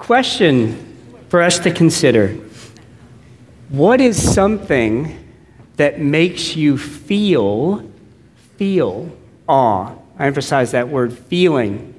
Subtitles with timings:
[0.00, 2.28] question for us to consider
[3.68, 5.16] What is something
[5.76, 7.88] that makes you feel,
[8.56, 9.12] feel
[9.48, 9.94] awe?
[10.18, 11.94] I emphasize that word feeling,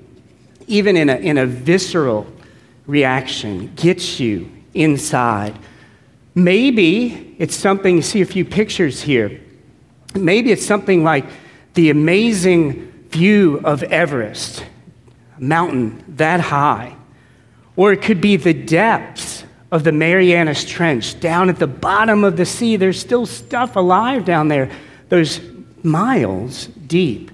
[0.68, 2.27] even in a, in a visceral
[2.88, 5.57] reaction, gets you inside.
[6.36, 9.39] Maybe it's something, you see a few pictures here.
[10.15, 11.25] Maybe it's something like
[11.75, 14.65] the amazing view of Everest,
[15.38, 16.97] a mountain that high.
[17.75, 22.36] Or it could be the depths of the Marianas Trench down at the bottom of
[22.38, 22.75] the sea.
[22.75, 24.70] There's still stuff alive down there,
[25.10, 25.39] those
[25.82, 27.32] miles deep.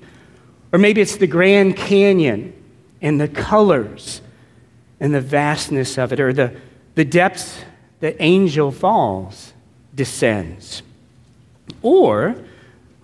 [0.71, 2.53] Or maybe it's the Grand Canyon
[3.01, 4.21] and the colors
[4.99, 6.55] and the vastness of it, or the,
[6.95, 7.63] the depths
[7.99, 9.53] that Angel Falls
[9.93, 10.81] descends.
[11.81, 12.35] Or,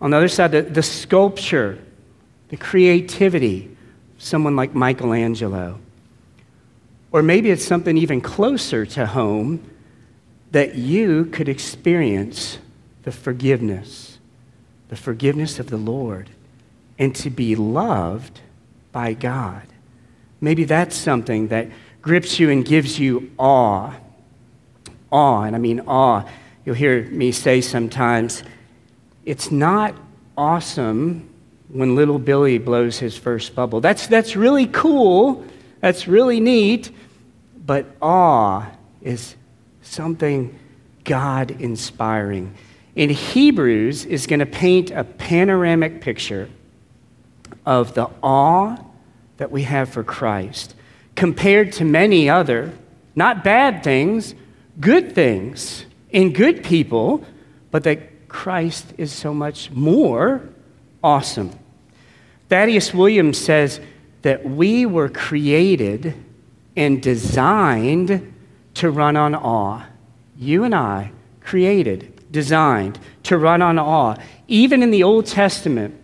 [0.01, 1.79] on the other side, the, the sculpture,
[2.49, 3.75] the creativity
[4.15, 5.79] of someone like Michelangelo.
[7.13, 9.63] Or maybe it's something even closer to home
[10.51, 12.57] that you could experience
[13.03, 14.17] the forgiveness,
[14.89, 16.31] the forgiveness of the Lord,
[16.97, 18.41] and to be loved
[18.91, 19.61] by God.
[20.41, 21.69] Maybe that's something that
[22.01, 23.93] grips you and gives you awe.
[25.11, 26.27] Awe, and I mean awe.
[26.65, 28.43] You'll hear me say sometimes,
[29.23, 29.95] it's not
[30.35, 31.29] awesome
[31.67, 33.81] when little Billy blows his first bubble.
[33.81, 35.45] That's, that's really cool.
[35.83, 36.91] That's really neat.
[37.65, 39.35] But awe is
[39.81, 40.57] something
[41.03, 42.55] God inspiring.
[42.95, 46.47] In Hebrews is going to paint a panoramic picture
[47.65, 48.77] of the awe
[49.35, 50.73] that we have for Christ
[51.17, 52.71] compared to many other,
[53.13, 54.35] not bad things,
[54.79, 57.25] good things in good people,
[57.71, 60.47] but that Christ is so much more
[61.03, 61.51] awesome.
[62.47, 63.81] Thaddeus Williams says
[64.23, 66.15] that we were created
[66.75, 68.33] and designed
[68.73, 69.83] to run on awe.
[70.37, 71.11] You and I,
[71.41, 74.15] created, designed to run on awe.
[74.47, 75.95] Even in the Old Testament,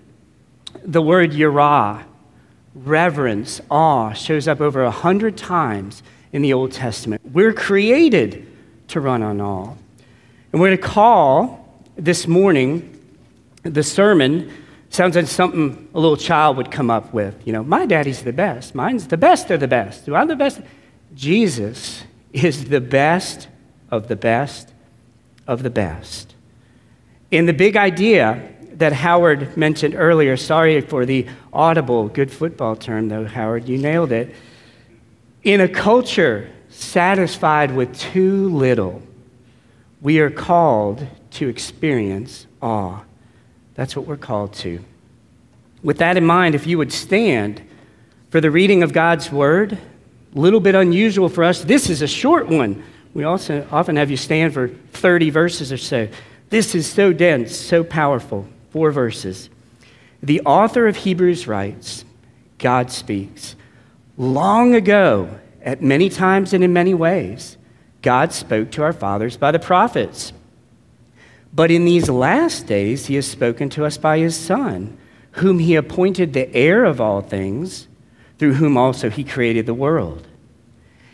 [0.83, 2.03] the word yirah,
[2.75, 7.21] reverence, awe, shows up over a hundred times in the Old Testament.
[7.33, 8.45] We're created
[8.89, 9.73] to run on awe.
[10.51, 12.95] And we're going to call this morning
[13.63, 14.51] the sermon
[14.89, 17.35] sounds like something a little child would come up with.
[17.45, 18.75] You know, my daddy's the best.
[18.75, 20.05] Mine's the best of the best.
[20.05, 20.61] Do I the best?
[21.15, 23.47] Jesus is the best
[23.91, 24.73] of the best
[25.47, 26.35] of the best.
[27.31, 33.09] In the big idea that Howard mentioned earlier, sorry for the audible, good football term
[33.09, 34.33] though, Howard, you nailed it.
[35.43, 39.01] In a culture satisfied with too little,
[40.01, 43.01] we are called to experience awe.
[43.79, 44.83] That's what we're called to.
[45.83, 47.61] With that in mind, if you would stand
[48.29, 51.63] for the reading of God's word, a little bit unusual for us.
[51.63, 52.83] This is a short one.
[53.13, 56.09] We also often have you stand for 30 verses or so.
[56.49, 58.49] This is so dense, so powerful.
[58.71, 59.49] Four verses.
[60.21, 62.03] The author of Hebrews writes
[62.57, 63.55] God speaks.
[64.17, 67.55] Long ago, at many times and in many ways,
[68.01, 70.33] God spoke to our fathers by the prophets.
[71.53, 74.97] But in these last days, he has spoken to us by his Son,
[75.33, 77.87] whom he appointed the heir of all things,
[78.37, 80.27] through whom also he created the world.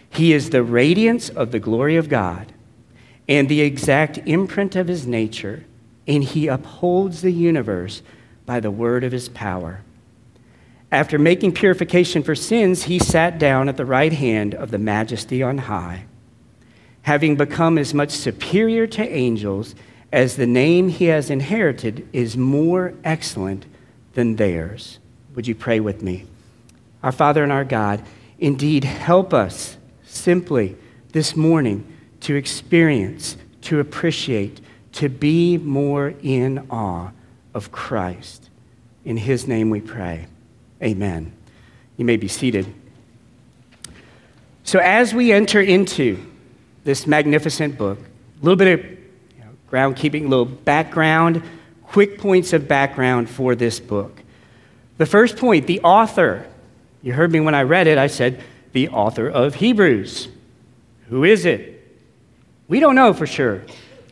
[0.09, 2.53] He is the radiance of the glory of God
[3.28, 5.66] and the exact imprint of his nature
[6.07, 8.02] and he upholds the universe
[8.46, 9.81] by the word of his power.
[10.91, 15.41] After making purification for sins, he sat down at the right hand of the majesty
[15.41, 16.06] on high,
[17.03, 19.75] having become as much superior to angels
[20.15, 23.65] as the name he has inherited is more excellent
[24.13, 24.97] than theirs.
[25.35, 26.23] Would you pray with me?
[27.03, 28.01] Our Father and our God,
[28.39, 29.75] indeed, help us
[30.05, 30.77] simply
[31.11, 31.85] this morning
[32.21, 34.61] to experience, to appreciate,
[34.93, 37.11] to be more in awe
[37.53, 38.49] of Christ.
[39.03, 40.27] In his name we pray.
[40.81, 41.33] Amen.
[41.97, 42.73] You may be seated.
[44.63, 46.25] So, as we enter into
[46.85, 48.94] this magnificent book, a little bit of
[49.75, 51.43] you know, groundkeeping, a little background,
[51.83, 54.22] quick points of background for this book.
[54.97, 56.47] The first point, the author.
[57.01, 58.41] You heard me when I read it, I said,
[58.72, 60.27] the author of Hebrews.
[61.09, 61.72] Who is it?
[62.67, 63.61] We don't know for sure.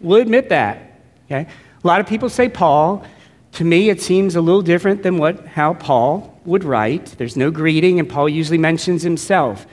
[0.01, 0.99] We'll admit that.
[1.25, 1.47] Okay?
[1.83, 3.05] A lot of people say Paul.
[3.53, 7.05] To me, it seems a little different than what, how Paul would write.
[7.17, 9.65] There's no greeting, and Paul usually mentions himself.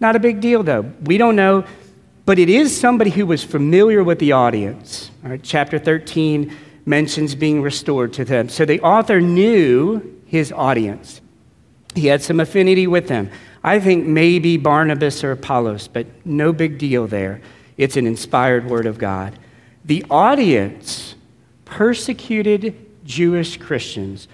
[0.00, 0.82] Not a big deal, though.
[1.04, 1.64] We don't know,
[2.24, 5.10] but it is somebody who was familiar with the audience.
[5.22, 6.54] Right, chapter 13
[6.84, 8.48] mentions being restored to them.
[8.48, 11.20] So the author knew his audience,
[11.94, 13.30] he had some affinity with them.
[13.64, 17.40] I think maybe Barnabas or Apollos, but no big deal there.
[17.76, 19.38] It's an inspired word of God.
[19.84, 21.14] The audience,
[21.64, 22.74] persecuted
[23.04, 24.26] Jewish Christians,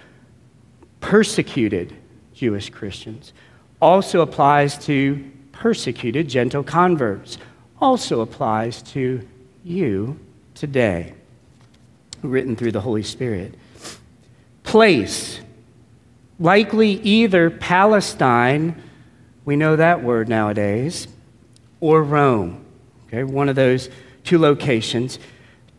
[1.01, 1.95] persecuted
[2.33, 3.33] Jewish Christians,
[3.81, 7.37] also applies to persecuted gentile converts,
[7.81, 9.25] also applies to
[9.63, 10.19] you
[10.53, 11.13] today,
[12.21, 13.55] written through the Holy Spirit.
[14.63, 15.39] Place,
[16.39, 18.81] likely either Palestine,
[19.45, 21.07] we know that word nowadays,
[21.79, 22.65] or Rome.
[23.07, 23.89] Okay, one of those
[24.23, 25.17] two locations.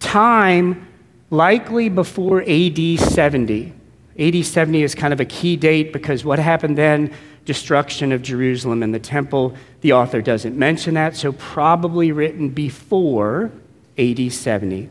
[0.01, 0.89] Time,
[1.31, 3.73] likely before AD 70.
[4.19, 7.13] AD 70 is kind of a key date because what happened then?
[7.45, 9.55] Destruction of Jerusalem and the temple.
[9.81, 13.51] The author doesn't mention that, so probably written before
[13.99, 14.89] AD 70.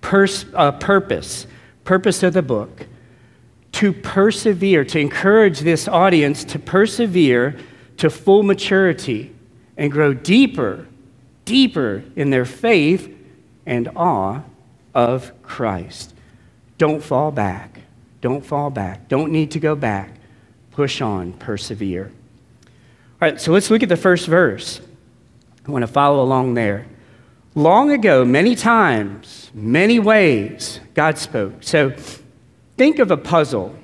[0.00, 1.46] Pers- uh, purpose,
[1.84, 2.86] purpose of the book,
[3.72, 7.56] to persevere, to encourage this audience to persevere
[7.98, 9.34] to full maturity
[9.76, 10.86] and grow deeper,
[11.44, 13.14] deeper in their faith
[13.66, 14.40] and awe
[14.94, 16.14] of Christ.
[16.78, 17.80] Don't fall back.
[18.20, 19.08] Don't fall back.
[19.08, 20.10] Don't need to go back.
[20.76, 22.12] Push on, persevere.
[22.64, 22.70] All
[23.30, 24.82] right, so let's look at the first verse.
[25.66, 26.86] I want to follow along there.
[27.54, 31.62] Long ago, many times, many ways, God spoke.
[31.62, 31.94] So
[32.76, 33.74] think of a puzzle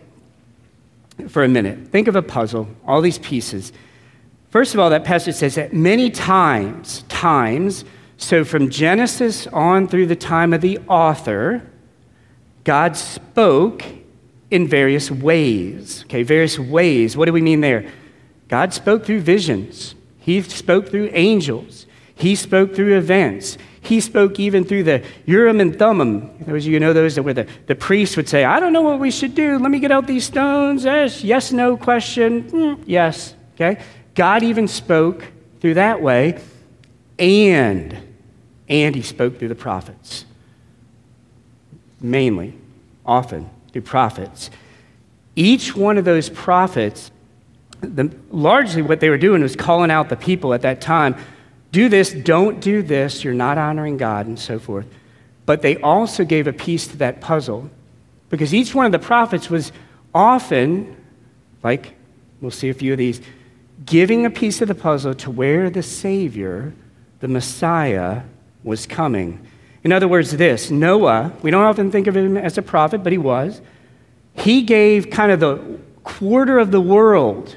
[1.28, 1.88] for a minute.
[1.88, 3.72] Think of a puzzle, all these pieces.
[4.50, 7.86] First of all, that passage says that many times, times,
[8.18, 11.66] so from Genesis on through the time of the author,
[12.64, 13.82] God spoke
[14.52, 16.04] in various ways.
[16.04, 17.16] Okay, various ways.
[17.16, 17.90] What do we mean there?
[18.48, 23.58] God spoke through visions, He spoke through angels, He spoke through events.
[23.84, 26.30] He spoke even through the Urim and Thummim.
[26.44, 29.10] Those you know those where the, the priest would say, I don't know what we
[29.10, 29.58] should do.
[29.58, 30.84] Let me get out these stones.
[30.84, 32.44] Yes, yes, no question.
[32.44, 33.34] Mm, yes.
[33.54, 33.82] Okay?
[34.14, 35.24] God even spoke
[35.60, 36.40] through that way,
[37.18, 37.98] and
[38.68, 40.26] and he spoke through the prophets.
[42.00, 42.54] Mainly,
[43.04, 44.50] often through prophets.
[45.34, 47.10] Each one of those prophets,
[47.80, 51.16] the, largely what they were doing was calling out the people at that time
[51.72, 54.86] do this, don't do this, you're not honoring God, and so forth.
[55.46, 57.70] But they also gave a piece to that puzzle
[58.28, 59.72] because each one of the prophets was
[60.14, 60.96] often,
[61.62, 61.94] like
[62.40, 63.22] we'll see a few of these,
[63.84, 66.72] giving a piece of the puzzle to where the Savior,
[67.20, 68.22] the Messiah,
[68.62, 69.46] was coming.
[69.84, 73.12] In other words, this Noah, we don't often think of him as a prophet, but
[73.12, 73.60] he was.
[74.34, 77.56] He gave kind of the quarter of the world.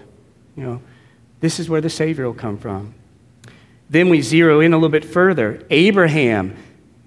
[0.55, 0.81] You know,
[1.39, 2.93] this is where the Savior will come from.
[3.89, 5.65] Then we zero in a little bit further.
[5.69, 6.55] Abraham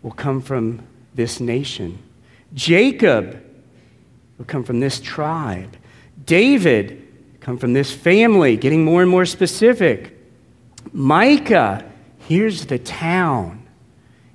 [0.03, 1.99] will come from this nation.
[2.55, 3.43] Jacob
[4.39, 5.77] will come from this tribe.
[6.25, 7.05] David
[7.41, 10.17] come from this family, getting more and more specific.
[10.93, 11.85] Micah,
[12.21, 13.68] here's the town.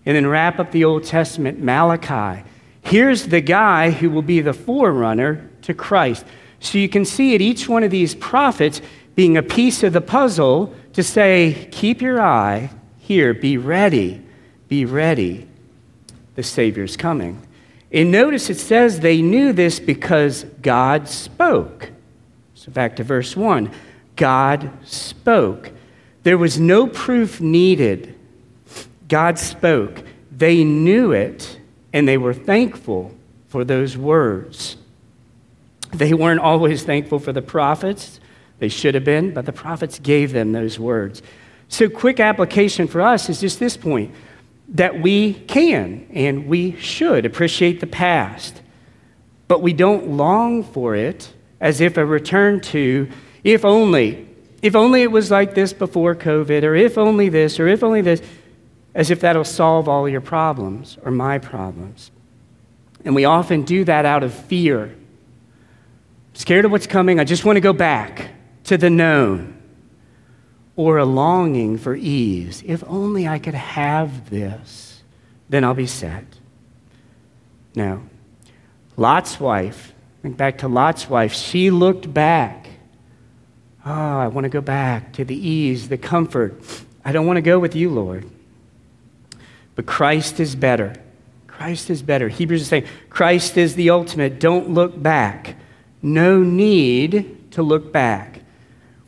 [0.05, 2.43] And then wrap up the Old Testament, Malachi.
[2.81, 6.25] Here's the guy who will be the forerunner to Christ.
[6.59, 8.81] So you can see at each one of these prophets
[9.15, 14.21] being a piece of the puzzle to say, keep your eye here, be ready,
[14.67, 15.47] be ready.
[16.35, 17.41] The Savior's coming.
[17.91, 21.91] And notice it says they knew this because God spoke.
[22.55, 23.71] So back to verse 1
[24.15, 25.71] God spoke.
[26.23, 28.12] There was no proof needed.
[29.13, 30.01] God spoke.
[30.31, 31.59] They knew it,
[31.93, 33.13] and they were thankful
[33.47, 34.75] for those words.
[35.91, 38.19] They weren't always thankful for the prophets.
[38.57, 41.21] They should have been, but the prophets gave them those words.
[41.67, 44.15] So, quick application for us is just this point
[44.69, 48.63] that we can and we should appreciate the past,
[49.47, 53.07] but we don't long for it as if a return to,
[53.43, 54.27] if only,
[54.63, 58.01] if only it was like this before COVID, or if only this, or if only
[58.01, 58.23] this,
[58.95, 62.11] as if that'll solve all your problems or my problems.
[63.05, 64.95] And we often do that out of fear.
[66.33, 68.31] Scared of what's coming, I just want to go back
[68.65, 69.57] to the known,
[70.75, 72.63] or a longing for ease.
[72.65, 75.03] If only I could have this,
[75.49, 76.25] then I'll be set.
[77.75, 78.03] Now,
[78.95, 82.67] Lot's wife, think back to Lot's wife, she looked back.
[83.85, 86.63] Oh, I want to go back to the ease, the comfort.
[87.03, 88.29] I don't want to go with you, Lord.
[89.75, 90.93] But Christ is better.
[91.47, 92.29] Christ is better.
[92.29, 94.39] Hebrews is saying, Christ is the ultimate.
[94.39, 95.55] Don't look back.
[96.01, 98.41] No need to look back.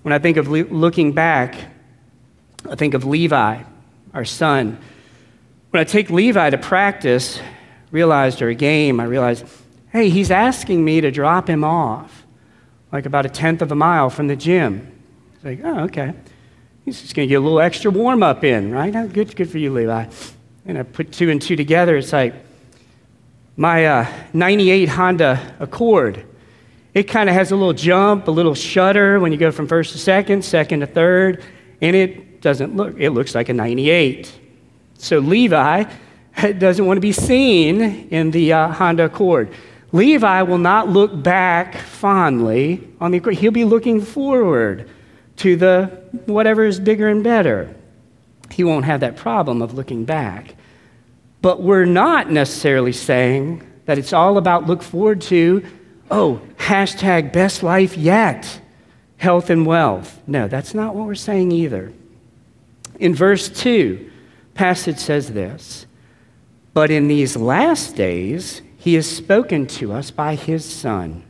[0.04, 1.56] When I think of le- looking back,
[2.70, 3.64] I think of Levi,
[4.14, 4.80] our son.
[5.72, 7.40] When I take Levi to practice,
[7.92, 9.46] realized or a game, I realized,
[9.92, 12.26] hey, he's asking me to drop him off,
[12.92, 14.92] like about a tenth of a mile from the gym.
[15.36, 16.14] It's like, oh, okay.
[16.86, 18.92] He's just going to get a little extra warm up in, right?
[19.12, 20.06] Good, good for you, Levi.
[20.66, 21.96] And I put two and two together.
[21.96, 22.34] It's like
[23.56, 26.26] my uh, 98 Honda Accord.
[26.94, 29.92] It kind of has a little jump, a little shudder when you go from first
[29.92, 31.44] to second, second to third,
[31.82, 34.32] and it doesn't look, it looks like a 98.
[34.98, 35.84] So Levi
[36.58, 39.54] doesn't want to be seen in the uh, Honda Accord.
[39.92, 43.36] Levi will not look back fondly on the Accord.
[43.36, 44.90] He'll be looking forward
[45.38, 45.86] to the
[46.26, 47.74] whatever is bigger and better.
[48.52, 50.56] He won't have that problem of looking back.
[51.42, 55.64] But we're not necessarily saying that it's all about look forward to,
[56.10, 58.62] oh, hashtag best life yet,
[59.18, 60.20] health and wealth.
[60.26, 61.94] No, that's not what we're saying either.
[63.00, 64.12] In verse 2,
[64.54, 65.86] passage says this
[66.74, 71.24] But in these last days, he has spoken to us by his Son.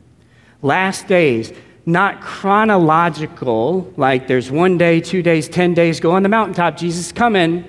[0.62, 1.52] Last days,
[1.86, 7.12] not chronological, like there's one day, two days, ten days, go on the mountaintop, Jesus
[7.12, 7.64] coming.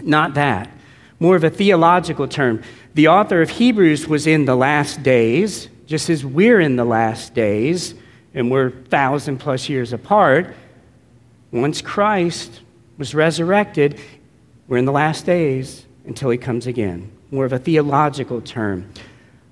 [0.00, 0.70] Not that.
[1.18, 2.62] More of a theological term.
[2.94, 7.34] The author of Hebrews was in the last days, just as we're in the last
[7.34, 7.94] days,
[8.34, 10.54] and we're thousand plus years apart.
[11.50, 12.60] Once Christ
[12.98, 14.00] was resurrected,
[14.68, 17.10] we're in the last days until he comes again.
[17.32, 18.88] More of a theological term.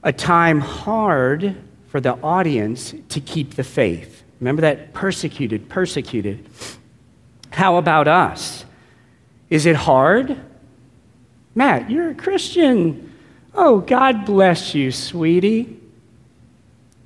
[0.05, 1.57] A time hard
[1.95, 4.25] for the audience to keep the faith.
[4.41, 6.45] Remember that persecuted, persecuted.
[7.51, 8.65] How about us?
[9.49, 10.41] Is it hard?
[11.55, 13.13] Matt, you're a Christian.
[13.55, 15.79] Oh, God bless you, sweetie.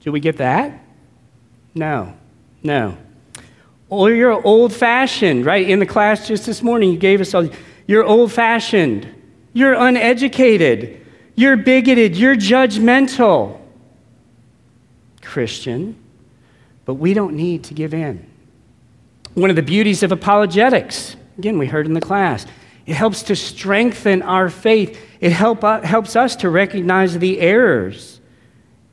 [0.01, 0.83] Do we get that?
[1.75, 2.15] No,
[2.63, 2.97] no.
[3.91, 5.69] Or you're old fashioned, right?
[5.69, 7.47] In the class just this morning, you gave us all.
[7.87, 9.07] You're old fashioned.
[9.53, 11.05] You're uneducated.
[11.35, 12.17] You're bigoted.
[12.17, 13.61] You're judgmental.
[15.29, 15.95] Christian,
[16.87, 18.27] but we don't need to give in.
[19.35, 22.47] One of the beauties of apologetics, again, we heard in the class,
[22.87, 24.99] it helps to strengthen our faith.
[25.21, 28.21] It help, uh, helps us to recognize the errors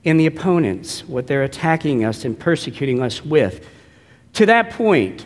[0.03, 3.65] in the opponents, what they're attacking us and persecuting us with.
[4.33, 5.25] To that point,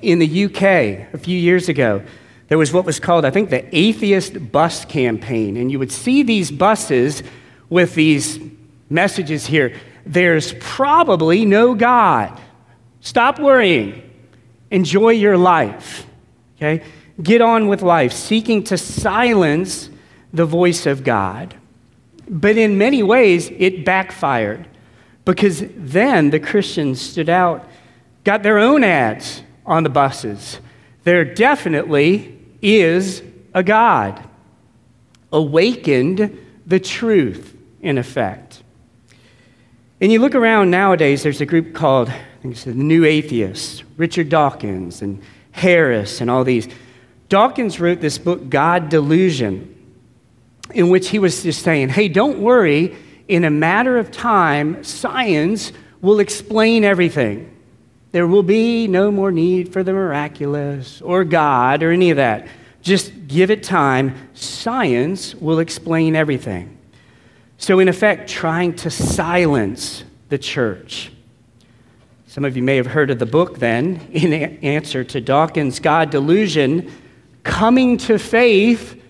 [0.00, 2.02] in the UK a few years ago,
[2.48, 5.56] there was what was called, I think, the atheist bus campaign.
[5.56, 7.22] And you would see these buses
[7.70, 8.40] with these
[8.90, 12.40] messages here there's probably no God.
[13.00, 14.10] Stop worrying.
[14.70, 16.06] Enjoy your life.
[16.56, 16.84] Okay?
[17.22, 19.90] Get on with life, seeking to silence
[20.32, 21.54] the voice of God.
[22.28, 24.66] But in many ways, it backfired
[25.24, 27.68] because then the Christians stood out,
[28.24, 30.58] got their own ads on the buses.
[31.04, 33.22] There definitely is
[33.54, 34.28] a God.
[35.32, 38.62] Awakened the truth, in effect.
[40.02, 43.84] And you look around nowadays, there's a group called, I think it's the New Atheists,
[43.96, 46.66] Richard Dawkins and Harris and all these.
[47.28, 49.72] Dawkins wrote this book, God Delusion,
[50.74, 52.96] in which he was just saying, hey, don't worry,
[53.28, 57.56] in a matter of time, science will explain everything.
[58.10, 62.48] There will be no more need for the miraculous or God or any of that.
[62.82, 64.16] Just give it time.
[64.34, 66.76] Science will explain everything.
[67.62, 71.12] So, in effect, trying to silence the church.
[72.26, 76.10] Some of you may have heard of the book then, in answer to Dawkins' God
[76.10, 76.90] delusion,
[77.44, 79.00] coming to faith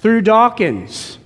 [0.00, 1.18] through Dawkins,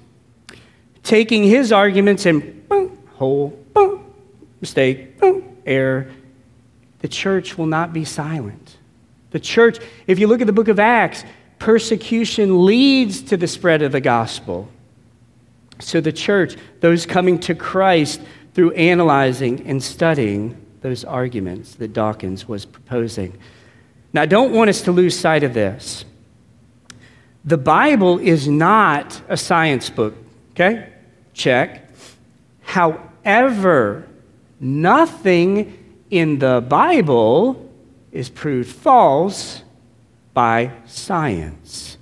[1.03, 4.15] taking his arguments and boom, hole, boom,
[4.61, 6.09] mistake, boom, error.
[7.01, 8.77] The church will not be silent.
[9.33, 11.25] The church, if you look at the book of Acts,
[11.59, 14.69] persecution leads to the spread of the gospel.
[15.79, 18.21] So, the church, those coming to Christ
[18.55, 23.37] through analyzing and studying those arguments that Dawkins was proposing.
[24.13, 26.05] Now, I don't want us to lose sight of this.
[27.45, 30.15] The Bible is not a science book,
[30.53, 30.93] okay?
[31.35, 31.91] Check.
[32.63, 34.09] However,
[34.59, 37.71] nothing in the Bible
[38.11, 39.63] is proved false
[40.33, 41.96] by science.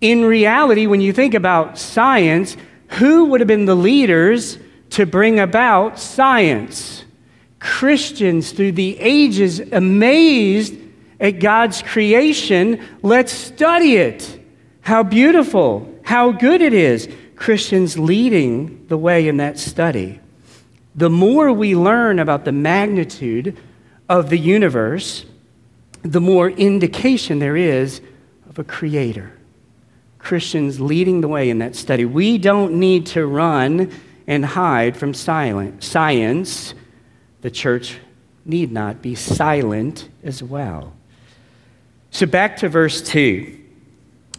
[0.00, 2.56] In reality, when you think about science,
[2.88, 4.58] who would have been the leaders
[4.90, 7.04] to bring about science?
[7.58, 10.74] Christians through the ages, amazed
[11.20, 14.40] at God's creation, let's study it.
[14.80, 17.08] How beautiful, how good it is.
[17.36, 20.20] Christians leading the way in that study.
[20.94, 23.56] The more we learn about the magnitude
[24.08, 25.24] of the universe,
[26.02, 28.00] the more indication there is
[28.48, 29.32] of a creator.
[30.20, 32.04] Christians leading the way in that study.
[32.04, 33.90] We don't need to run
[34.26, 36.74] and hide from silent, science.
[37.40, 37.98] The church
[38.44, 40.92] need not be silent as well.
[42.10, 43.58] So back to verse 2.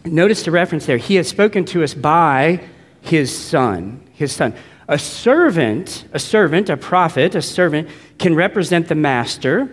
[0.04, 0.96] Notice the reference there.
[0.96, 2.60] He has spoken to us by
[3.00, 4.08] his son.
[4.12, 4.54] His son.
[4.88, 9.70] A servant, a servant, a prophet, a servant can represent the master,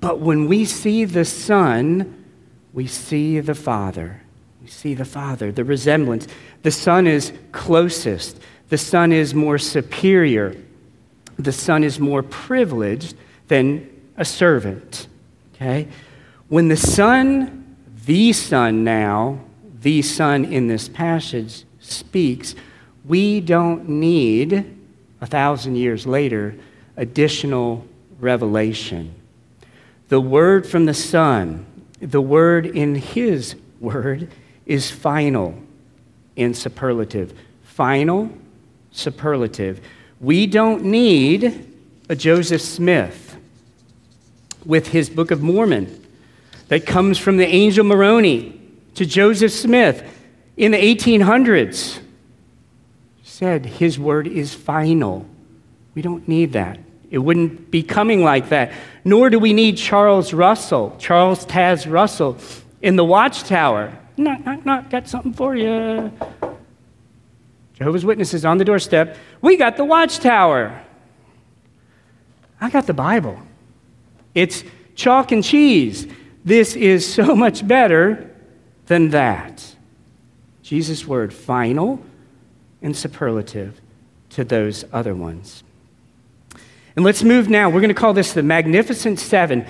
[0.00, 2.24] but when we see the son,
[2.72, 4.21] we see the father.
[4.66, 6.26] See the father, the resemblance.
[6.62, 10.56] The son is closest, the son is more superior,
[11.38, 13.16] the son is more privileged
[13.48, 15.08] than a servant.
[15.54, 15.88] Okay?
[16.48, 19.40] When the son, the son now,
[19.80, 22.54] the son in this passage speaks,
[23.04, 24.64] we don't need,
[25.20, 26.54] a thousand years later,
[26.96, 27.84] additional
[28.20, 29.14] revelation.
[30.08, 31.66] The word from the Son,
[32.00, 34.28] the word in His word,
[34.66, 35.54] is final
[36.36, 37.34] in superlative.
[37.62, 38.30] Final,
[38.90, 39.80] superlative.
[40.20, 41.68] We don't need
[42.08, 43.36] a Joseph Smith
[44.64, 46.04] with his Book of Mormon
[46.68, 48.60] that comes from the angel Moroni
[48.94, 50.02] to Joseph Smith
[50.56, 52.02] in the 1800s
[53.42, 55.26] said his word is final.
[55.94, 56.78] We don't need that.
[57.10, 58.72] It wouldn't be coming like that.
[59.04, 62.36] Nor do we need Charles Russell, Charles Taze Russell,
[62.80, 63.98] in the Watchtower.
[64.16, 66.12] Knock, knock, knock, got something for you.
[67.74, 69.16] Jehovah's Witnesses on the doorstep.
[69.40, 70.82] We got the Watchtower.
[72.60, 73.40] I got the Bible.
[74.34, 74.62] It's
[74.94, 76.06] chalk and cheese.
[76.44, 78.30] This is so much better
[78.86, 79.74] than that.
[80.62, 82.04] Jesus' word, final
[82.82, 83.80] and superlative
[84.30, 85.62] to those other ones.
[86.94, 87.68] And let's move now.
[87.68, 89.66] We're going to call this the Magnificent Seven.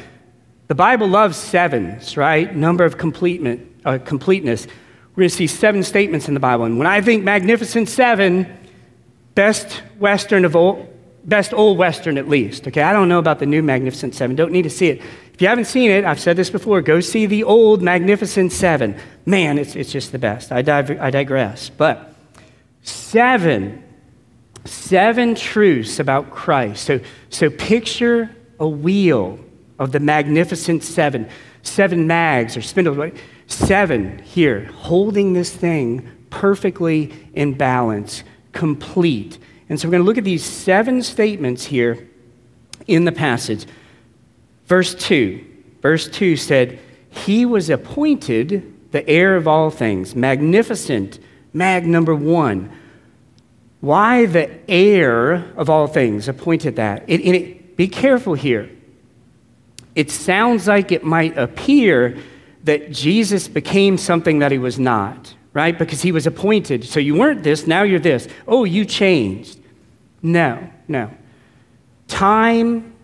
[0.69, 2.55] The Bible loves sevens, right?
[2.55, 2.99] Number of
[3.85, 4.67] uh, completeness.
[5.15, 6.65] We're going to see seven statements in the Bible.
[6.65, 8.47] And when I think Magnificent Seven,
[9.35, 10.89] best Western of all,
[11.25, 12.67] best old Western at least.
[12.69, 14.37] Okay, I don't know about the new Magnificent Seven.
[14.37, 15.03] Don't need to see it.
[15.33, 16.83] If you haven't seen it, I've said this before.
[16.83, 18.97] Go see the old Magnificent Seven.
[19.27, 20.53] Man, it's, it's just the best.
[20.53, 21.71] I, div- I digress.
[21.71, 22.15] But
[22.83, 23.83] seven,
[24.65, 26.85] seven truths about Christ.
[26.85, 29.39] So, so picture a wheel
[29.79, 31.29] of the magnificent seven,
[31.63, 33.13] seven mags or spindles,
[33.47, 39.39] seven here, holding this thing perfectly in balance, complete.
[39.69, 42.09] And so we're going to look at these seven statements here
[42.87, 43.67] in the passage.
[44.67, 45.45] Verse 2.
[45.81, 46.79] Verse 2 said,
[47.11, 51.19] He was appointed the heir of all things, magnificent,
[51.53, 52.71] mag number one.
[53.81, 57.05] Why the heir of all things appointed that?
[57.09, 58.71] It, it, be careful here.
[59.95, 62.19] It sounds like it might appear
[62.65, 65.77] that Jesus became something that he was not, right?
[65.77, 66.85] Because he was appointed.
[66.85, 68.29] So you weren't this, now you're this.
[68.47, 69.59] Oh, you changed.
[70.23, 71.11] No, no.
[72.09, 72.95] Time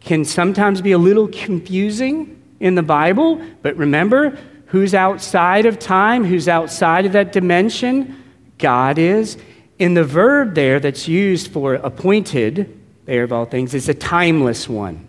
[0.00, 6.24] can sometimes be a little confusing in the Bible, but remember who's outside of time,
[6.24, 8.22] who's outside of that dimension?
[8.58, 9.36] God is.
[9.78, 14.68] In the verb there that's used for appointed, there of all things, is a timeless
[14.68, 15.07] one.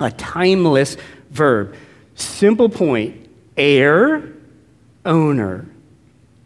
[0.00, 0.96] A timeless
[1.30, 1.74] verb.
[2.14, 4.32] Simple point heir,
[5.04, 5.66] owner.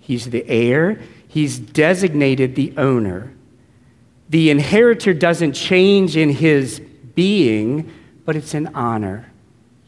[0.01, 3.33] He's the heir, he's designated the owner.
[4.29, 6.81] The inheritor doesn't change in his
[7.15, 7.93] being,
[8.25, 9.27] but it's an honor.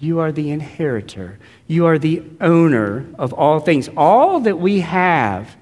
[0.01, 1.39] You are the inheritor.
[1.69, 3.89] You are the owner of all things.
[3.97, 5.57] All that we have,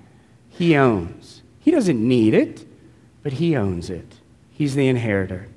[0.48, 1.42] he owns.
[1.60, 2.66] He doesn't need it,
[3.22, 4.14] but he owns it.
[4.50, 5.48] He's the inheritor.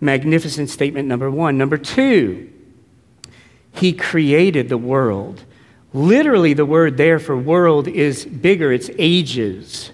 [0.00, 1.56] Magnificent statement number one.
[1.56, 2.52] Number two,
[3.72, 5.44] he created the world.
[5.92, 9.92] Literally, the word there for world is bigger, it's ages,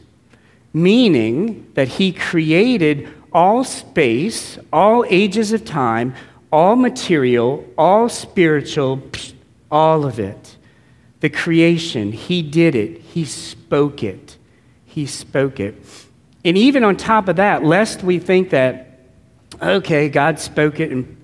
[0.73, 6.15] meaning that he created all space, all ages of time,
[6.51, 9.03] all material, all spiritual,
[9.71, 10.57] all of it.
[11.21, 14.37] The creation, he did it, he spoke it
[14.93, 15.75] he spoke it.
[16.45, 18.92] And even on top of that, lest we think that,
[19.63, 21.17] okay, God spoke it and,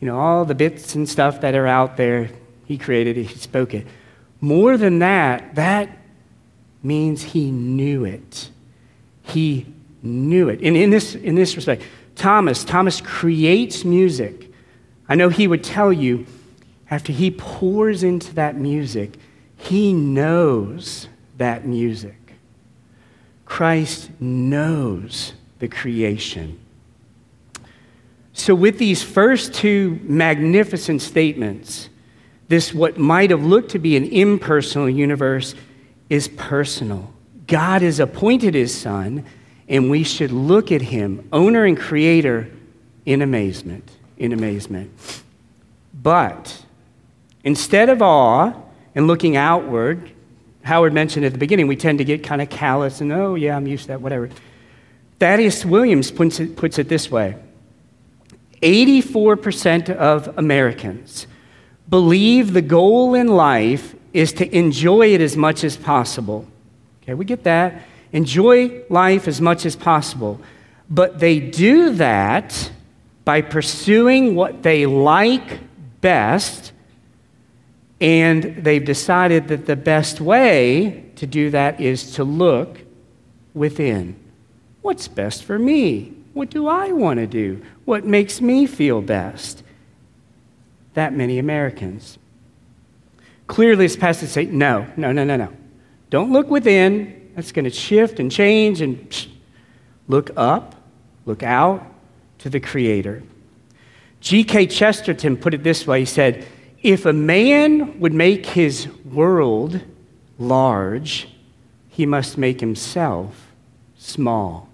[0.00, 2.30] you know, all the bits and stuff that are out there,
[2.64, 3.86] he created it, he spoke it.
[4.40, 5.98] More than that, that
[6.82, 8.50] means he knew it.
[9.22, 9.66] He
[10.02, 10.60] knew it.
[10.62, 11.82] And in this, in this respect,
[12.14, 14.50] Thomas, Thomas creates music.
[15.08, 16.26] I know he would tell you
[16.90, 19.14] after he pours into that music,
[19.56, 22.16] he knows that music.
[23.44, 26.58] Christ knows the creation.
[28.40, 31.90] So, with these first two magnificent statements,
[32.48, 35.54] this, what might have looked to be an impersonal universe,
[36.08, 37.12] is personal.
[37.46, 39.26] God has appointed his son,
[39.68, 42.50] and we should look at him, owner and creator,
[43.04, 43.90] in amazement.
[44.16, 44.90] in amazement.
[45.92, 46.64] But
[47.44, 48.54] instead of awe
[48.94, 50.10] and looking outward,
[50.62, 53.54] Howard mentioned at the beginning, we tend to get kind of callous and, oh, yeah,
[53.54, 54.30] I'm used to that, whatever.
[55.18, 57.36] Thaddeus Williams puts it, puts it this way
[58.62, 61.26] 84% of Americans
[61.88, 66.46] believe the goal in life is to enjoy it as much as possible.
[67.02, 67.82] Okay, we get that.
[68.12, 70.40] Enjoy life as much as possible.
[70.88, 72.70] But they do that
[73.24, 75.60] by pursuing what they like
[76.00, 76.72] best,
[78.00, 82.80] and they've decided that the best way to do that is to look
[83.54, 84.16] within.
[84.82, 86.14] What's best for me?
[86.32, 87.62] What do I want to do?
[87.84, 89.62] What makes me feel best?
[90.94, 92.18] That many Americans.
[93.46, 95.52] Clearly, this passage say, no, no, no, no, no.
[96.08, 97.32] Don't look within.
[97.34, 99.28] That's going to shift and change and psh,
[100.08, 100.74] look up,
[101.26, 101.86] look out
[102.38, 103.22] to the Creator.
[104.20, 104.66] G.K.
[104.66, 106.46] Chesterton put it this way He said,
[106.82, 109.80] If a man would make his world
[110.38, 111.28] large,
[111.88, 113.52] he must make himself
[113.98, 114.69] small.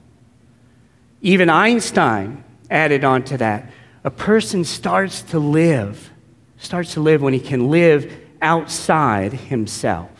[1.20, 3.70] Even Einstein added on to that.
[4.05, 6.11] A person starts to live,
[6.59, 10.11] starts to live when he can live outside himself.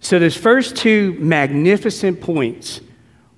[0.00, 2.80] So, those first two magnificent points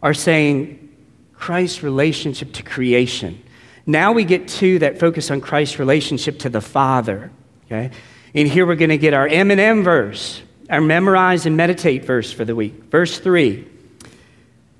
[0.03, 0.89] are saying
[1.35, 3.43] Christ's relationship to creation.
[3.87, 7.31] Now we get two that focus on Christ's relationship to the Father.
[7.67, 7.91] Okay?
[8.35, 12.45] And here we're going to get our M&M verse, our memorize and meditate verse for
[12.45, 12.75] the week.
[12.85, 13.67] Verse 3,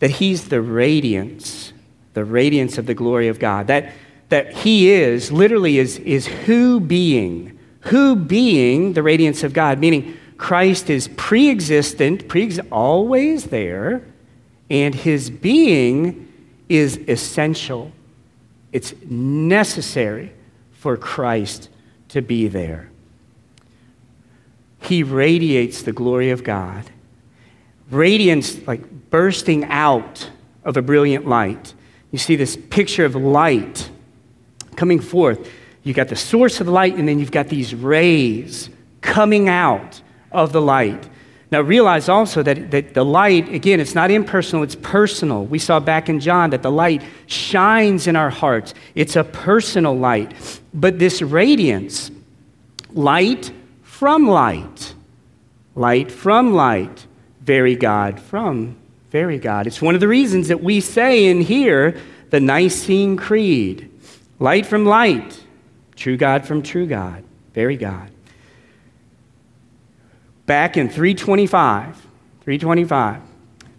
[0.01, 1.73] that he's the radiance,
[2.15, 3.69] the radiance of the glory of God.
[3.69, 3.93] That,
[4.31, 10.17] that he is, literally is, is who being, who being the radiance of God, meaning
[10.37, 14.03] Christ is pre-existent, pre existent, always there,
[14.71, 16.33] and his being
[16.69, 17.93] is essential.
[18.73, 20.33] It's necessary
[20.73, 21.69] for Christ
[22.09, 22.89] to be there.
[24.83, 26.91] He radiates the glory of God.
[27.91, 30.31] Radiance, like bursting out
[30.65, 31.75] of a brilliant light.
[32.11, 33.91] You see this picture of light
[34.77, 35.51] coming forth.
[35.83, 38.71] You've got the source of the light, and then you've got these rays
[39.01, 41.09] coming out of the light.
[41.51, 45.45] Now, realize also that, that the light, again, it's not impersonal, it's personal.
[45.45, 48.73] We saw back in John that the light shines in our hearts.
[48.95, 50.61] It's a personal light.
[50.73, 52.13] But this radiance,
[52.93, 53.51] light
[53.83, 54.95] from light,
[55.75, 57.07] light from light,
[57.41, 58.77] very God from
[59.11, 59.67] very God.
[59.67, 63.91] It's one of the reasons that we say in here the Nicene Creed
[64.39, 65.45] light from light,
[65.97, 68.11] true God from true God, very God
[70.51, 71.95] back in 325,
[72.41, 73.23] 325,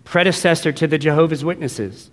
[0.05, 2.09] predecessor to the Jehovah's Witnesses,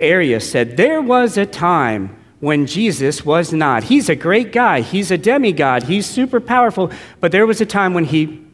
[0.00, 3.84] Arius said, There was a time when Jesus was not.
[3.84, 7.94] He's a great guy, he's a demigod, he's super powerful, but there was a time
[7.94, 8.44] when he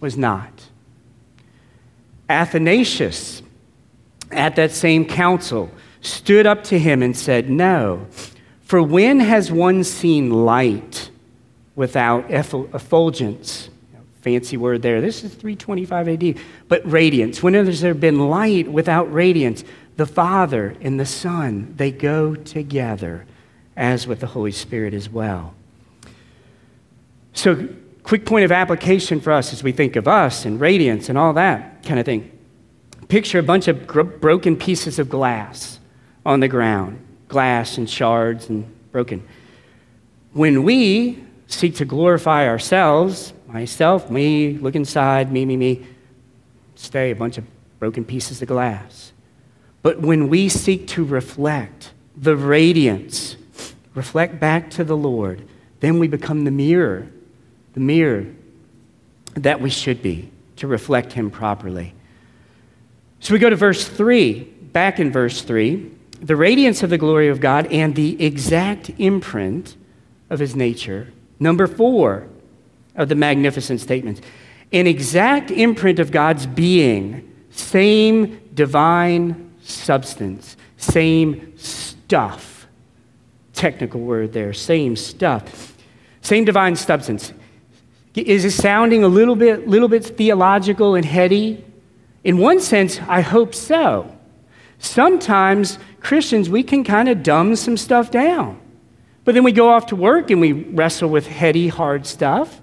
[0.00, 0.70] was not.
[2.26, 3.42] Athanasius,
[4.34, 5.70] at that same council,
[6.00, 8.06] stood up to him and said, No,
[8.62, 11.10] for when has one seen light
[11.74, 13.70] without effulgence?
[14.24, 15.02] fancy word there.
[15.02, 16.38] This is 325 AD.
[16.66, 17.42] But radiance.
[17.42, 19.62] When has there been light without radiance?
[19.96, 23.26] The Father and the Son, they go together,
[23.76, 25.54] as with the Holy Spirit as well.
[27.34, 27.68] So,
[28.02, 31.34] quick point of application for us as we think of us and radiance and all
[31.34, 32.33] that kind of thing.
[33.08, 35.78] Picture a bunch of gro- broken pieces of glass
[36.24, 39.22] on the ground, glass and shards and broken.
[40.32, 45.86] When we seek to glorify ourselves, myself, me, look inside, me, me, me,
[46.74, 47.44] stay a bunch of
[47.78, 49.12] broken pieces of glass.
[49.82, 53.36] But when we seek to reflect the radiance,
[53.94, 55.46] reflect back to the Lord,
[55.80, 57.06] then we become the mirror,
[57.74, 58.26] the mirror
[59.34, 61.92] that we should be to reflect Him properly.
[63.24, 67.28] So we go to verse 3, back in verse 3 the radiance of the glory
[67.28, 69.76] of God and the exact imprint
[70.30, 71.12] of His nature.
[71.38, 72.28] Number four,
[72.96, 74.20] of the magnificent statements.
[74.72, 82.66] An exact imprint of God's being, same divine substance, same stuff.
[83.52, 85.76] Technical word there, same stuff.
[86.20, 87.32] Same divine substance.
[88.14, 91.64] Is it sounding a little bit, little bit theological and heady?
[92.24, 94.10] In one sense, I hope so.
[94.78, 98.60] Sometimes Christians, we can kind of dumb some stuff down.
[99.24, 102.60] But then we go off to work and we wrestle with heady, hard stuff.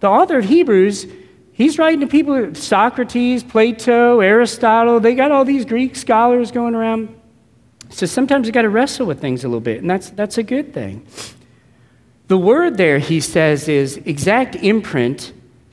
[0.00, 1.06] The author of Hebrews,
[1.52, 7.14] he's writing to people, Socrates, Plato, Aristotle, they got all these Greek scholars going around.
[7.90, 10.42] So sometimes you got to wrestle with things a little bit, and that's, that's a
[10.42, 11.06] good thing.
[12.28, 15.32] The word there, he says, is exact imprint,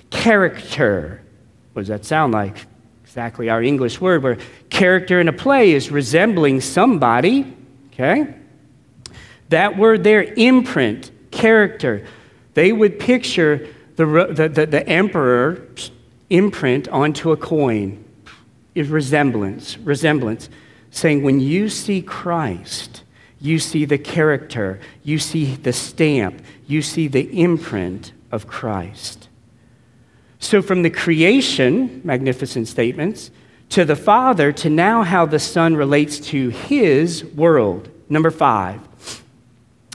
[0.09, 1.18] character.
[1.73, 2.65] What does that sound like?
[3.03, 4.37] Exactly our English word, where
[4.69, 7.55] character in a play is resembling somebody,
[7.93, 8.35] okay?
[9.49, 12.05] That word there, imprint, character,
[12.53, 15.91] they would picture the, the, the, the emperor's
[16.29, 18.03] imprint onto a coin,
[18.75, 20.49] is resemblance, resemblance,
[20.91, 23.03] saying when you see Christ,
[23.41, 29.28] you see the character, you see the stamp, you see the imprint of Christ.
[30.39, 33.29] So, from the creation, magnificent statements,
[33.69, 37.89] to the Father, to now how the Son relates to his world.
[38.09, 38.79] Number five,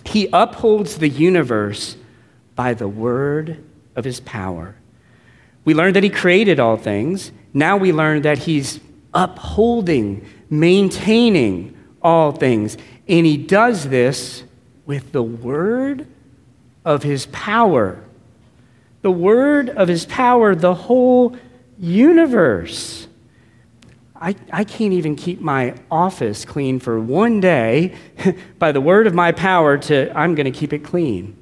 [0.04, 1.96] he upholds the universe
[2.54, 3.64] by the word
[3.96, 4.76] of his power.
[5.64, 7.32] We learned that he created all things.
[7.52, 8.80] Now we learn that he's
[9.14, 12.76] upholding, maintaining all things.
[13.08, 14.44] And he does this
[14.84, 16.06] with the word
[16.84, 18.03] of his power.
[19.04, 21.36] The word of his power, the whole
[21.78, 23.06] universe.
[24.16, 27.96] I, I can't even keep my office clean for one day
[28.58, 31.36] by the word of my power to I'm going to keep it clean.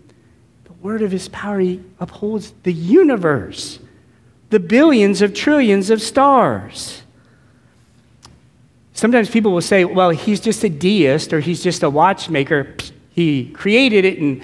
[0.64, 3.78] The word of his power, he upholds the universe,
[4.50, 7.04] the billions of trillions of stars.
[8.92, 12.74] Sometimes people will say, well, he's just a deist or he's just a watchmaker.
[13.10, 14.42] He created it and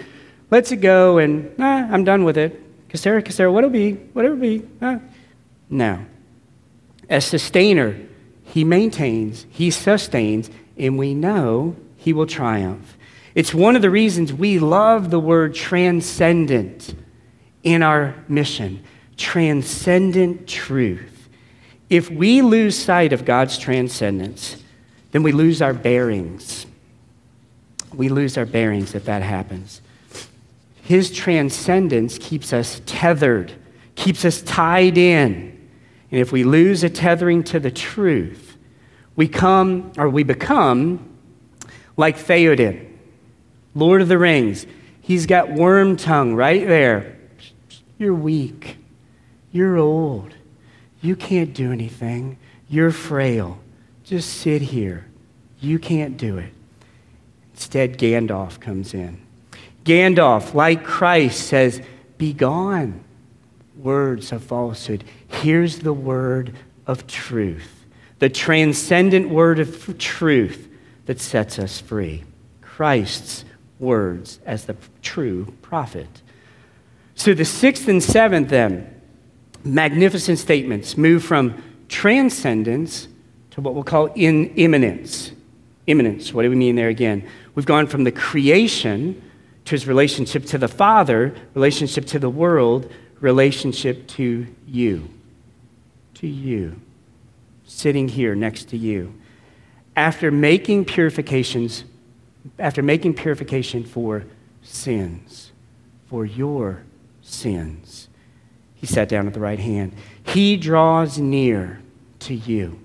[0.52, 2.66] lets it go and I'm done with it.
[2.88, 4.62] Casera, Casera, what'll be, whatever be.
[5.70, 6.05] No.
[7.09, 7.96] As sustainer,
[8.44, 12.96] he maintains, he sustains, and we know he will triumph.
[13.35, 16.94] It's one of the reasons we love the word transcendent
[17.62, 18.85] in our mission
[19.18, 21.29] transcendent truth.
[21.90, 24.62] If we lose sight of God's transcendence,
[25.11, 26.66] then we lose our bearings.
[27.92, 29.83] We lose our bearings if that happens.
[30.88, 33.53] His transcendence keeps us tethered,
[33.94, 35.68] keeps us tied in.
[36.11, 38.57] And if we lose a tethering to the truth,
[39.14, 41.07] we come or we become
[41.98, 42.90] like Theoden,
[43.74, 44.64] Lord of the Rings.
[45.03, 47.18] He's got Wormtongue right there.
[47.98, 48.79] You're weak.
[49.53, 50.33] You're old.
[51.03, 52.38] You can't do anything.
[52.66, 53.59] You're frail.
[54.05, 55.05] Just sit here.
[55.61, 56.55] You can't do it.
[57.53, 59.28] Instead, Gandalf comes in.
[59.88, 61.81] Gandalf, like Christ, says,
[62.18, 63.03] Be gone
[63.74, 65.03] words of falsehood.
[65.29, 66.55] Here's the word
[66.87, 67.87] of truth,
[68.18, 70.68] the transcendent word of truth
[71.07, 72.24] that sets us free.
[72.61, 73.46] Christ's
[73.79, 76.20] words as the true prophet.
[77.14, 78.94] So the sixth and seventh, then,
[79.64, 83.09] magnificent statements move from transcendence
[83.53, 85.33] to what we'll call in immanence.
[85.87, 87.27] Immanence, what do we mean there again?
[87.55, 89.22] We've gone from the creation
[89.68, 95.11] to his relationship to the Father, relationship to the world, relationship to you.
[96.14, 96.81] To you.
[97.64, 99.12] Sitting here next to you.
[99.94, 101.85] After making purifications,
[102.59, 104.24] after making purification for
[104.62, 105.52] sins,
[106.07, 106.83] for your
[107.20, 108.09] sins,
[108.74, 109.94] he sat down at the right hand.
[110.22, 111.83] He draws near
[112.20, 112.81] to you.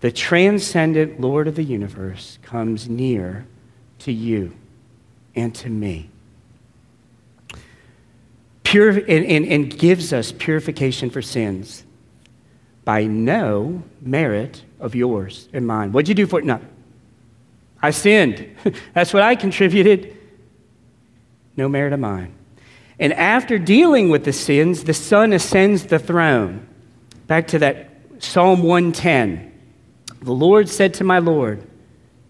[0.00, 3.46] The transcendent Lord of the universe comes near
[4.00, 4.54] to you
[5.34, 6.10] and to me
[8.74, 11.84] and, and, and gives us purification for sins
[12.84, 15.92] by no merit of yours and mine.
[15.92, 16.44] What'd you do for it?
[16.44, 16.60] No.
[17.82, 18.56] I sinned.
[18.94, 20.16] That's what I contributed.
[21.56, 22.34] No merit of mine.
[22.98, 26.66] And after dealing with the sins, the Son ascends the throne.
[27.26, 29.52] Back to that Psalm 110.
[30.22, 31.64] The Lord said to my Lord,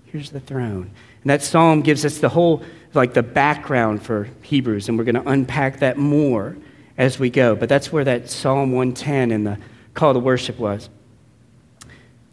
[0.04, 0.90] Here's the throne.
[1.22, 2.62] And that psalm gives us the whole
[2.98, 6.56] like the background for Hebrews, and we're going to unpack that more
[6.98, 7.54] as we go.
[7.54, 9.58] But that's where that Psalm 110 and the
[9.94, 10.90] call to worship was.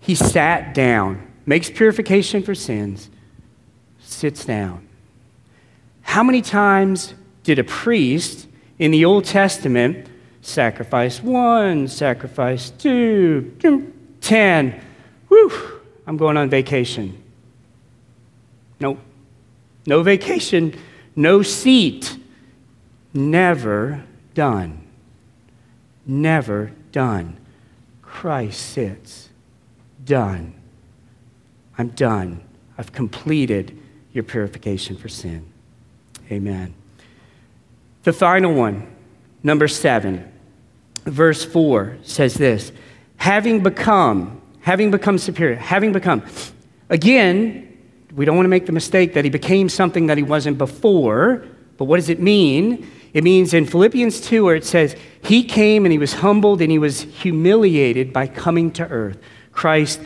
[0.01, 3.09] He sat down, makes purification for sins,
[3.99, 4.87] sits down.
[6.01, 8.47] How many times did a priest
[8.77, 10.07] in the Old Testament
[10.41, 13.55] sacrifice one, sacrifice two,
[14.21, 14.81] ten?
[15.29, 17.21] Whew, I'm going on vacation.
[18.79, 18.99] Nope.
[19.85, 20.73] No vacation,
[21.15, 22.17] no seat.
[23.13, 24.85] Never done.
[26.05, 27.37] Never done.
[28.01, 29.29] Christ sits.
[30.03, 30.53] Done.
[31.77, 32.41] I'm done.
[32.77, 33.77] I've completed
[34.13, 35.45] your purification for sin.
[36.31, 36.73] Amen.
[38.03, 38.87] The final one,
[39.43, 40.31] number seven,
[41.05, 42.71] verse four says this
[43.17, 46.23] having become, having become superior, having become.
[46.89, 47.74] Again,
[48.15, 51.45] we don't want to make the mistake that he became something that he wasn't before.
[51.77, 52.89] But what does it mean?
[53.13, 56.71] It means in Philippians 2, where it says, He came and He was humbled and
[56.71, 59.17] He was humiliated by coming to earth.
[59.51, 60.01] Christ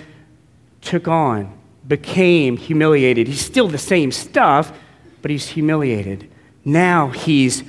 [0.82, 1.56] took on,
[1.88, 3.28] became humiliated.
[3.28, 4.76] He's still the same stuff,
[5.22, 6.30] but He's humiliated.
[6.66, 7.64] Now He's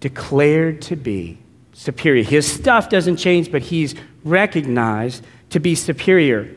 [0.00, 1.38] declared to be
[1.72, 2.24] superior.
[2.24, 3.94] His stuff doesn't change, but He's
[4.24, 6.52] recognized to be superior.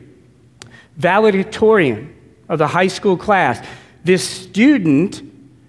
[0.97, 2.14] Valedictorian
[2.49, 3.65] of the high school class.
[4.03, 5.21] This student,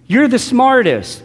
[0.05, 1.23] you're the smartest.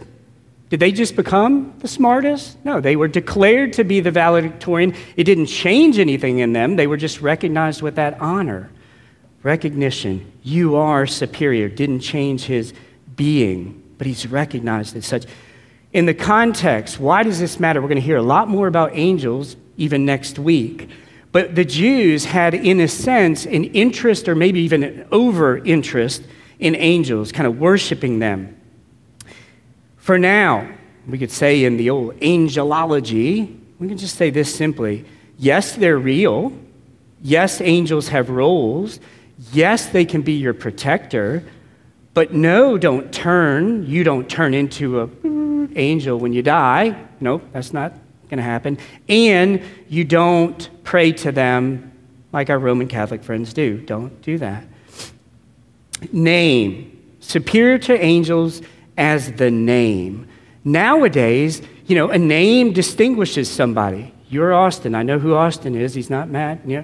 [0.69, 2.57] Did they just become the smartest?
[2.65, 4.95] No, they were declared to be the valedictorian.
[5.15, 8.71] It didn't change anything in them, they were just recognized with that honor.
[9.43, 12.73] Recognition, you are superior, didn't change his
[13.15, 15.25] being, but he's recognized as such.
[15.91, 17.81] In the context, why does this matter?
[17.81, 20.89] We're going to hear a lot more about angels even next week.
[21.33, 26.23] But the Jews had, in a sense, an interest or maybe even an over interest
[26.59, 28.55] in angels, kind of worshiping them.
[29.97, 30.71] For now,
[31.07, 35.05] we could say in the old angelology, we can just say this simply
[35.39, 36.53] yes, they're real.
[37.23, 38.99] Yes, angels have roles.
[39.51, 41.43] Yes, they can be your protector.
[42.13, 43.87] But no, don't turn.
[43.87, 46.95] You don't turn into an angel when you die.
[47.19, 47.93] Nope, that's not
[48.33, 48.77] going to happen.
[49.07, 51.91] And you don't pray to them
[52.31, 53.77] like our Roman Catholic friends do.
[53.77, 54.65] Don't do that.
[56.11, 56.89] Name.
[57.19, 58.61] Superior to angels
[58.97, 60.27] as the name.
[60.63, 64.13] Nowadays, you know, a name distinguishes somebody.
[64.29, 64.95] You're Austin.
[64.95, 65.93] I know who Austin is.
[65.93, 66.61] He's not Matt.
[66.65, 66.83] Yeah.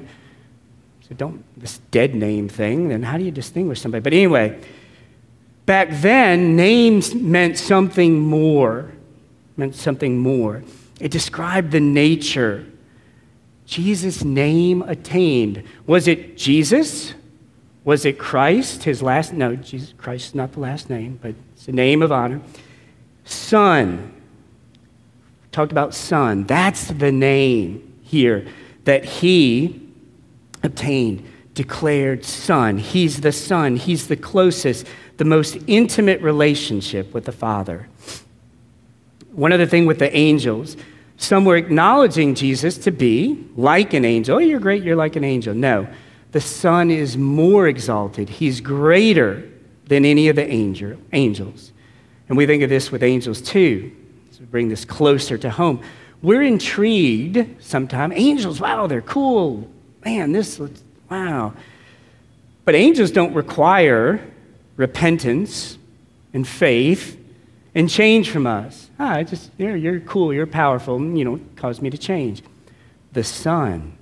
[1.07, 4.03] So don't, this dead name thing, then how do you distinguish somebody?
[4.03, 4.61] But anyway,
[5.65, 8.91] back then, names meant something more.
[9.57, 10.63] Meant something more.
[10.99, 12.65] It described the nature.
[13.65, 15.63] Jesus' name attained.
[15.85, 17.13] Was it Jesus?
[17.83, 18.83] Was it Christ?
[18.83, 22.11] His last no, Jesus Christ is not the last name, but it's a name of
[22.11, 22.41] honor.
[23.25, 24.13] Son.
[25.51, 26.43] Talked about son.
[26.43, 28.47] That's the name here
[28.85, 29.81] that he
[30.63, 32.77] obtained, declared son.
[32.77, 33.75] He's the son.
[33.75, 34.85] He's the closest,
[35.17, 37.87] the most intimate relationship with the Father.
[39.39, 40.75] One other thing with the angels,
[41.15, 44.35] some were acknowledging Jesus to be like an angel.
[44.35, 45.53] Oh, you're great, you're like an angel.
[45.53, 45.87] No,
[46.33, 49.49] the Son is more exalted, he's greater
[49.85, 51.71] than any of the angel, angels.
[52.27, 53.95] And we think of this with angels too,
[54.33, 55.83] to bring this closer to home.
[56.21, 58.15] We're intrigued sometimes.
[58.17, 59.69] Angels, wow, they're cool.
[60.03, 61.53] Man, this looks, wow.
[62.65, 64.19] But angels don't require
[64.75, 65.77] repentance
[66.33, 67.17] and faith
[67.73, 68.88] and change from us.
[68.99, 72.43] Ah, just, you're, you're cool, you're powerful, you know, caused me to change.
[73.13, 73.97] The Son,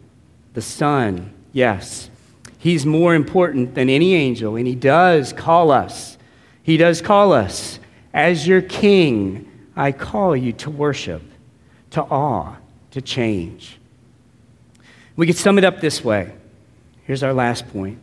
[0.54, 2.10] the Son, yes,
[2.58, 6.18] He's more important than any angel, and He does call us.
[6.64, 7.80] He does call us.
[8.14, 11.22] As your King, I call you to worship,
[11.92, 12.56] to awe,
[12.92, 13.78] to change.
[15.16, 16.34] We could sum it up this way.
[17.06, 18.00] Here's our last point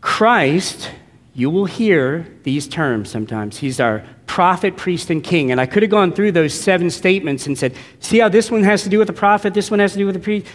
[0.00, 0.92] Christ,
[1.34, 3.58] you will hear these terms sometimes.
[3.58, 5.50] He's our prophet, priest, and king.
[5.50, 8.62] And I could have gone through those seven statements and said, see how this one
[8.62, 10.46] has to do with the prophet, this one has to do with the priest.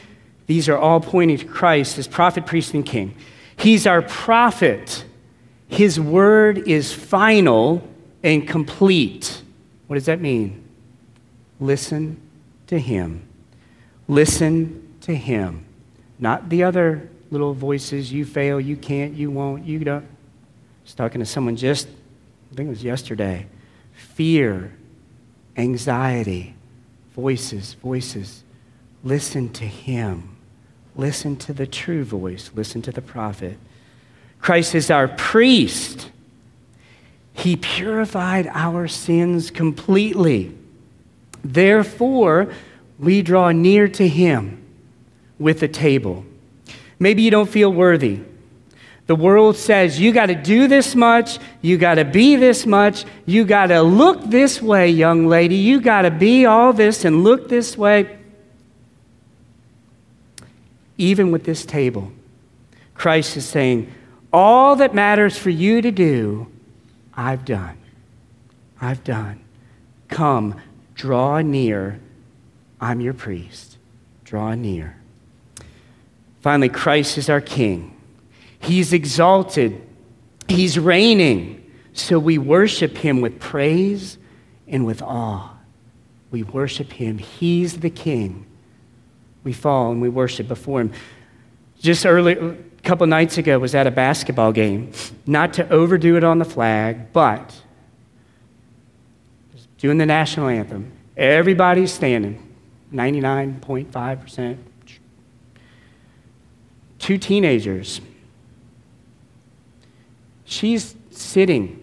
[0.48, 3.16] These are all pointing to Christ as prophet, priest, and king.
[3.56, 5.06] He's our prophet.
[5.68, 7.88] His word is final
[8.24, 9.42] and complete.
[9.88, 10.64] What does that mean?
[11.60, 12.20] Listen
[12.68, 13.28] to him.
[14.08, 15.66] Listen to him.
[16.20, 20.04] Not the other little voices you fail, you can't, you won't, you don't.
[20.04, 23.46] I was talking to someone just, I think it was yesterday.
[24.14, 24.74] Fear,
[25.58, 26.56] anxiety,
[27.16, 28.44] voices, voices.
[29.04, 30.36] Listen to him.
[30.96, 32.52] Listen to the true voice.
[32.54, 33.58] Listen to the prophet.
[34.40, 36.12] Christ is our priest.
[37.34, 40.56] He purified our sins completely.
[41.44, 42.54] Therefore,
[43.00, 44.64] we draw near to him
[45.40, 46.26] with a table.
[47.00, 48.20] Maybe you don't feel worthy.
[49.12, 53.04] The world says you got to do this much, you got to be this much,
[53.26, 57.22] you got to look this way, young lady, you got to be all this and
[57.22, 58.18] look this way
[60.98, 62.14] even with this table.
[62.94, 63.92] Christ is saying,
[64.32, 66.48] All that matters for you to do,
[67.14, 67.80] I've done.
[68.80, 69.42] I've done.
[70.08, 70.56] Come,
[70.96, 72.00] draw near.
[72.80, 73.76] I'm your priest.
[74.24, 74.96] Draw near.
[76.40, 77.98] Finally, Christ is our King.
[78.62, 79.82] He's exalted,
[80.48, 81.58] He's reigning.
[81.94, 84.18] So we worship Him with praise
[84.68, 85.58] and with awe.
[86.30, 87.18] We worship Him.
[87.18, 88.46] He's the King
[89.44, 90.92] we fall and we worship before Him.
[91.80, 94.92] Just earlier, a couple nights ago was at a basketball game.
[95.26, 97.62] Not to overdo it on the flag, but
[99.78, 100.92] doing the national anthem.
[101.18, 102.56] Everybody's standing,
[102.94, 104.58] 99.5%.
[107.00, 108.00] Two teenagers.
[110.52, 111.82] She's sitting,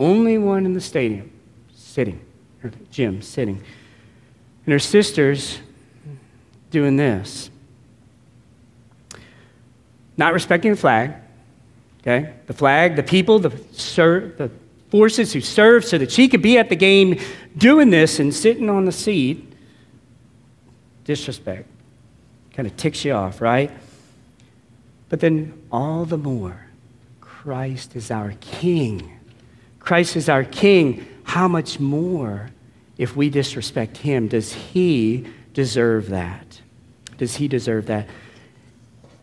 [0.00, 1.30] only one in the stadium,
[1.76, 2.20] sitting,
[2.64, 3.62] or gym, sitting.
[4.66, 5.60] And her sister's
[6.72, 7.50] doing this.
[10.16, 11.14] Not respecting the flag,
[12.00, 12.34] okay?
[12.48, 14.50] The flag, the people, the, ser- the
[14.90, 17.20] forces who serve so that she could be at the game
[17.56, 19.52] doing this and sitting on the seat.
[21.04, 21.68] Disrespect.
[22.54, 23.70] Kind of ticks you off, right?
[25.08, 26.67] But then all the more,
[27.42, 29.16] Christ is our King.
[29.78, 31.06] Christ is our King.
[31.22, 32.50] How much more,
[32.96, 35.24] if we disrespect him, does he
[35.54, 36.60] deserve that?
[37.16, 38.08] Does he deserve that?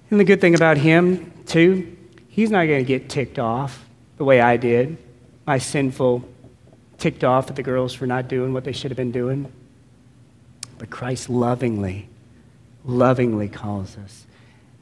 [0.10, 1.98] And the good thing about him, too,
[2.30, 3.84] he's not going to get ticked off
[4.16, 4.98] the way I did
[5.46, 6.24] my sinful,
[6.98, 9.52] ticked off at the girls for not doing what they should have been doing.
[10.78, 12.08] But Christ lovingly,
[12.86, 14.26] lovingly calls us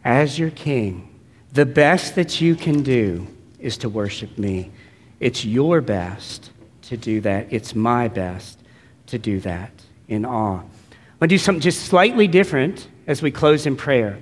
[0.06, 1.13] as your king.
[1.54, 3.28] The best that you can do
[3.60, 4.72] is to worship me.
[5.20, 6.50] It's your best
[6.84, 7.54] to do that.
[7.54, 8.60] It's my best
[9.08, 9.72] to do that
[10.08, 10.60] in awe.
[10.60, 14.18] I'm going to do something just slightly different as we close in prayer.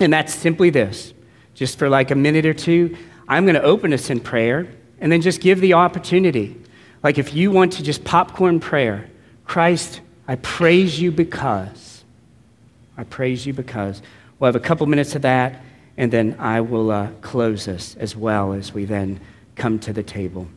[0.00, 1.12] And that's simply this.
[1.54, 2.96] Just for like a minute or two,
[3.28, 4.68] I'm going to open us in prayer
[5.00, 6.56] and then just give the opportunity.
[7.02, 9.10] Like if you want to just popcorn prayer,
[9.44, 12.04] Christ, I praise you because.
[12.96, 14.00] I praise you because.
[14.38, 15.62] We'll have a couple minutes of that,
[15.98, 19.20] and then I will uh, close us as well as we then
[19.56, 20.48] come to the table.